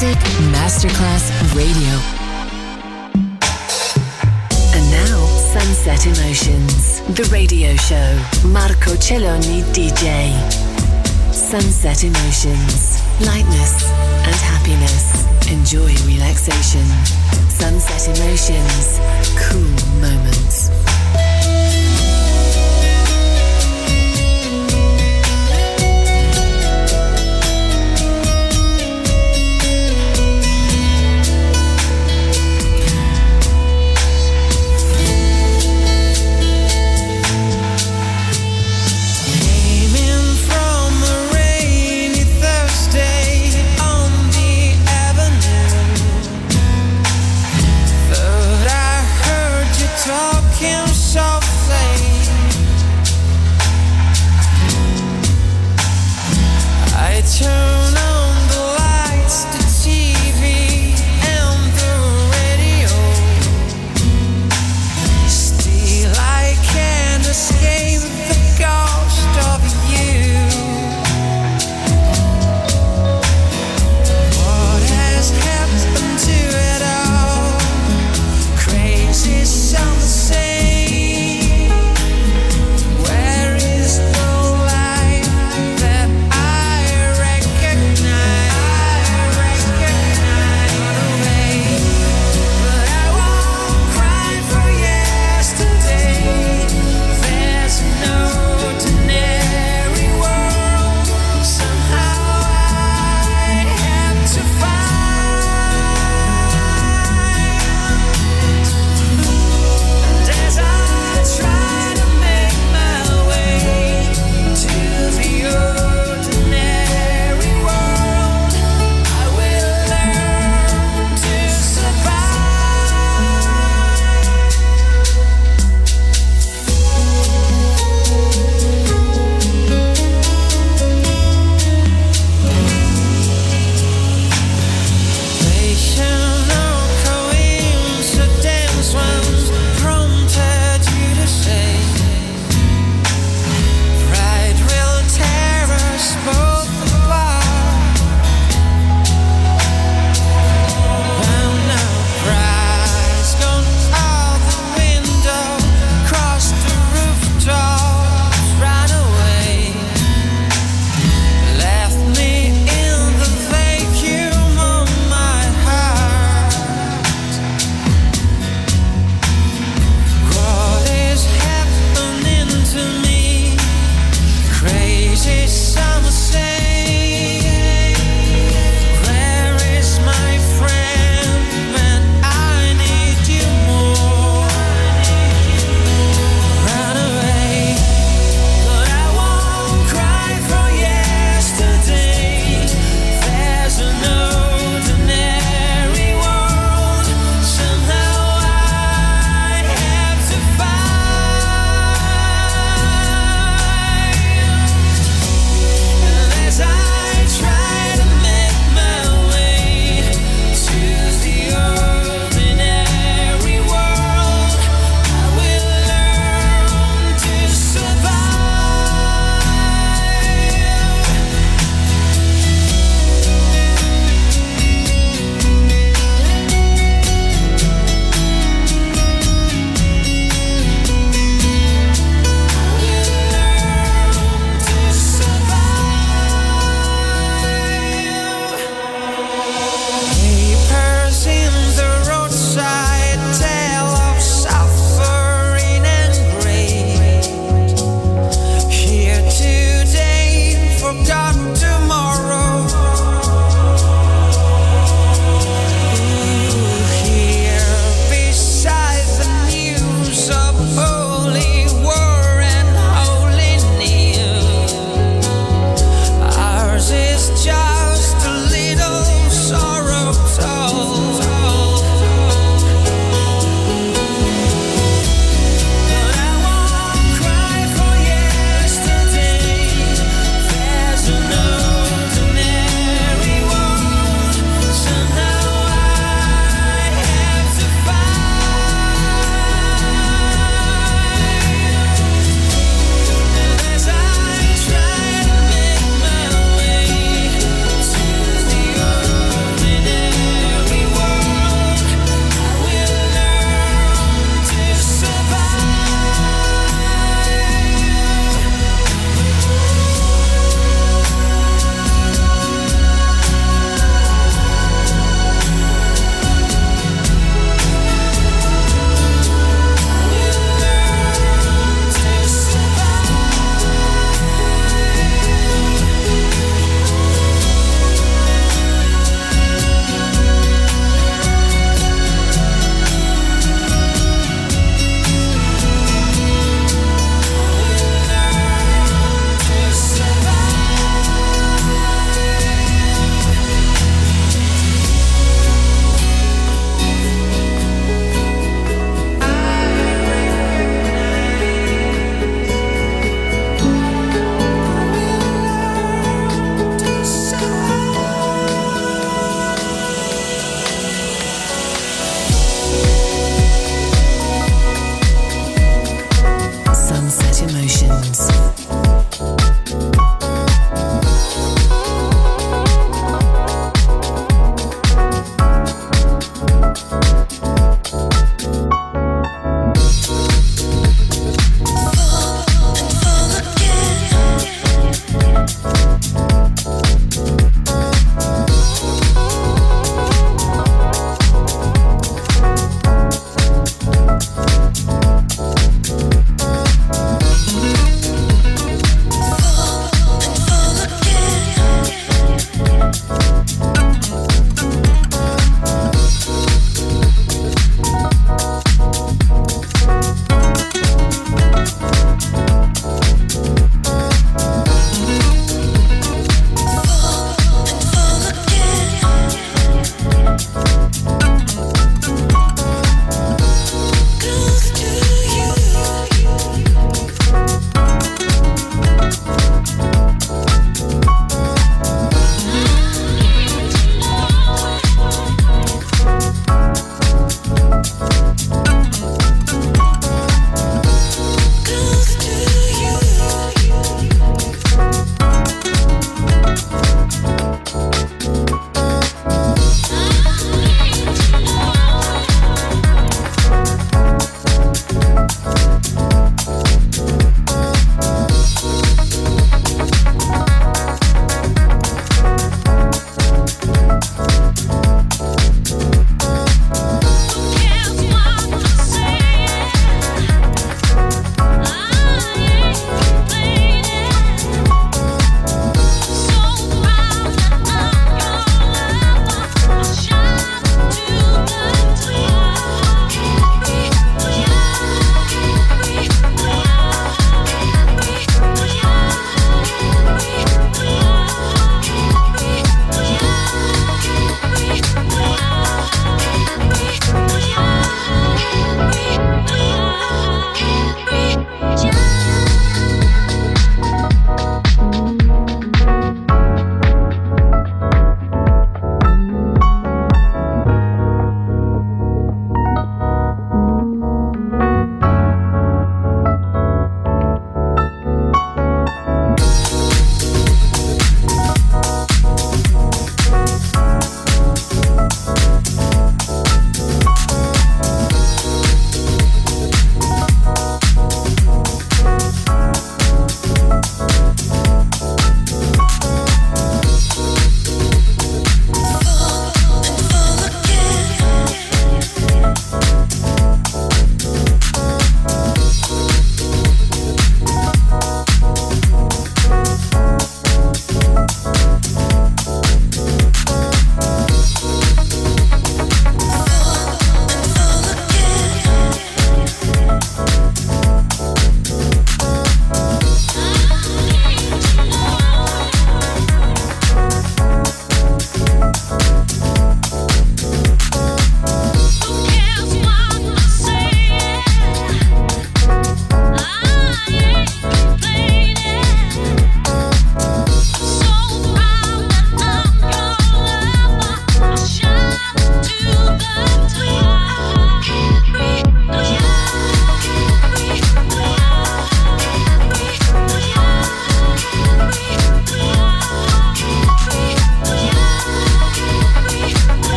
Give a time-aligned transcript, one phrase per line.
[0.00, 1.92] Music Masterclass Radio.
[4.72, 8.48] And now, Sunset Emotions, the radio show.
[8.48, 10.30] Marco Celloni DJ.
[11.32, 13.90] Sunset Emotions, lightness
[14.22, 15.26] and happiness.
[15.50, 16.86] Enjoy relaxation.
[17.50, 19.00] Sunset Emotions,
[19.50, 20.97] cool moments.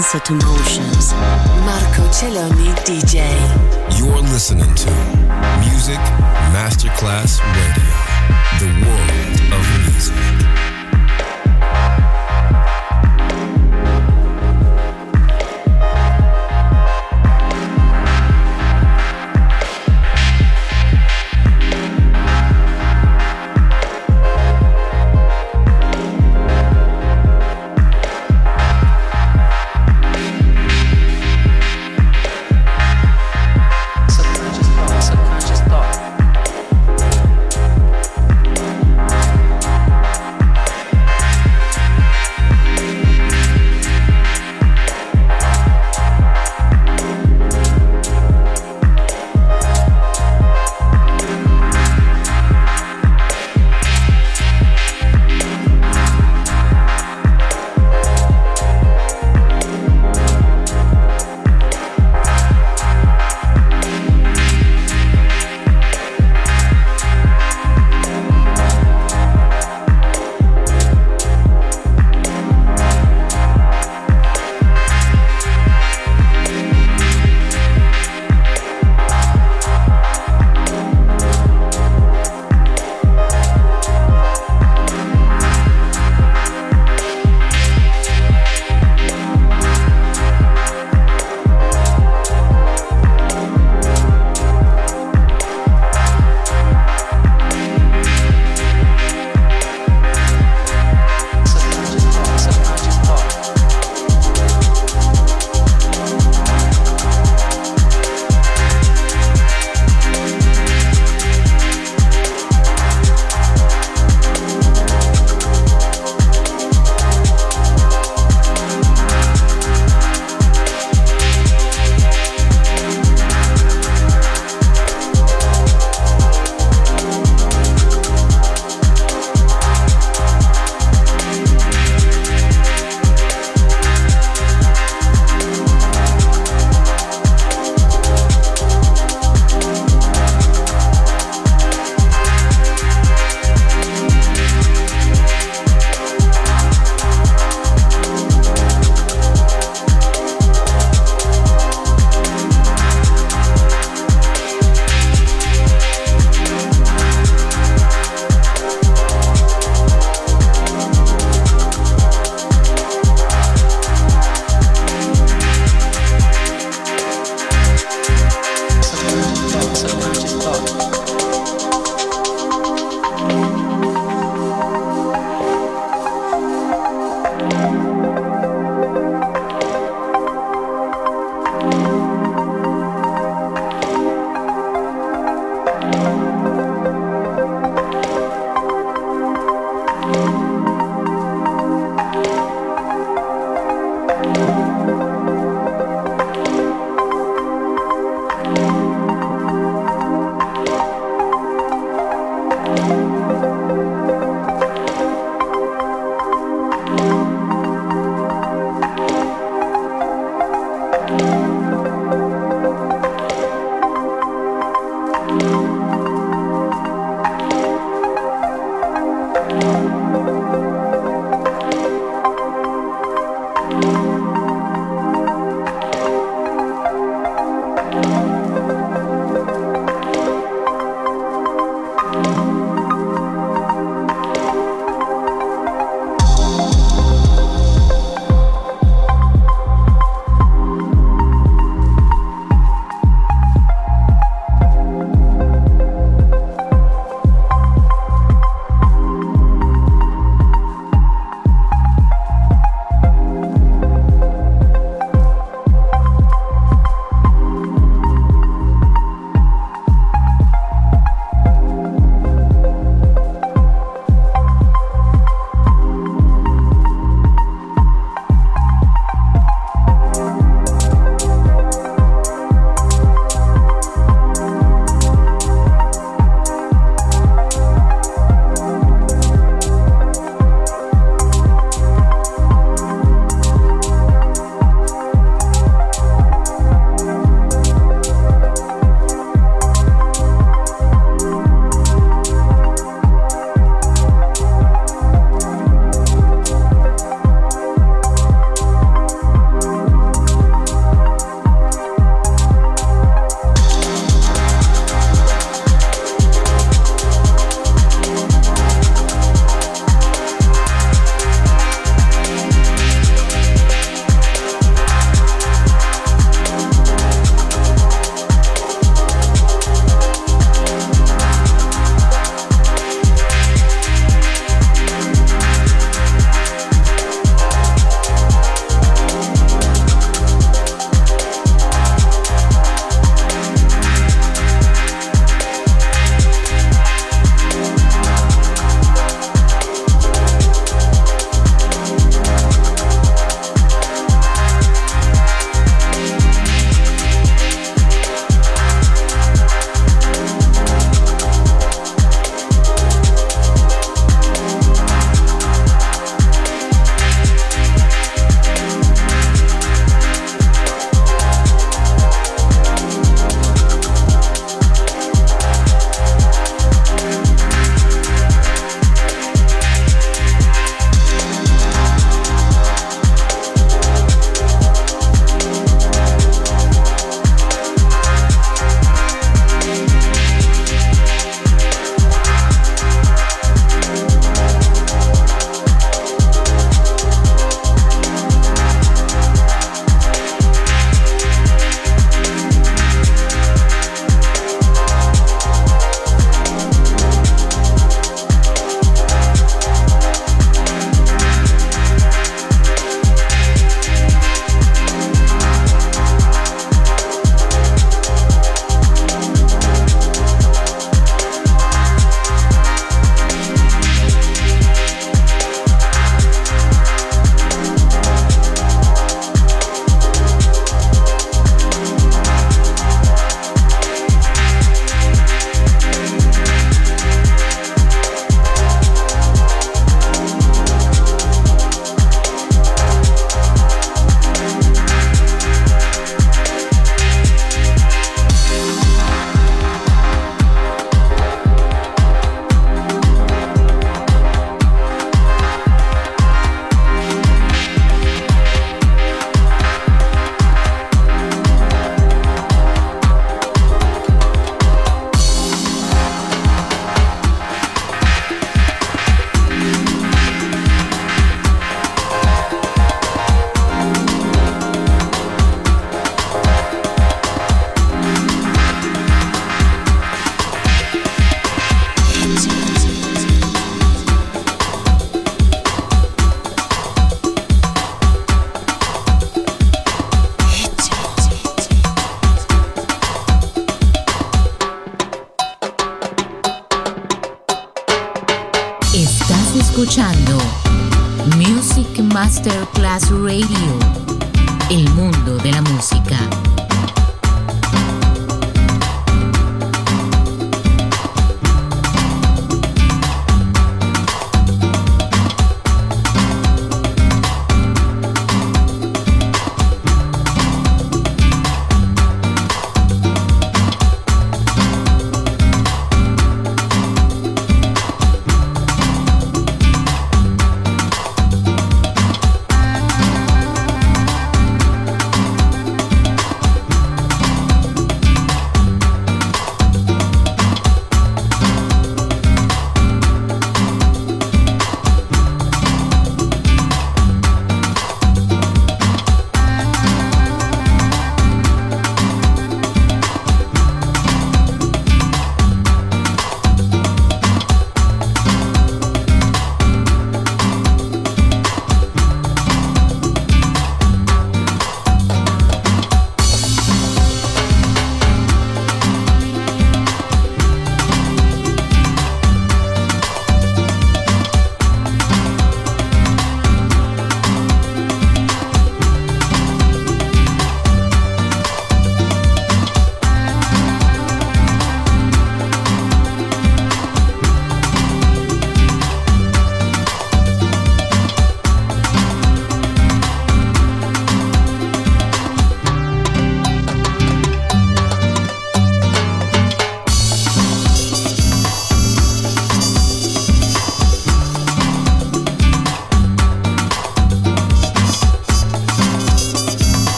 [0.00, 1.12] Sunset Emotions.
[1.66, 3.20] Marco Celloni DJ.
[3.98, 4.90] You're listening to
[5.60, 5.98] Music
[6.54, 7.92] Masterclass Radio,
[8.60, 10.39] the world of music.